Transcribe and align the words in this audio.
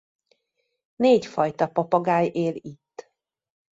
Négy 0.95 1.25
fajta 1.25 1.67
papagáj 1.67 2.31
él 2.33 2.53
itt. 2.55 3.11